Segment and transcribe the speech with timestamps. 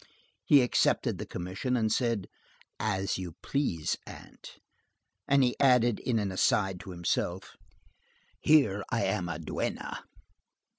[0.45, 2.25] He accepted the commission and said:
[2.79, 4.53] "As you please, aunt."
[5.27, 7.55] And he added in an aside, to himself:
[8.39, 9.99] "Here I am a duenna."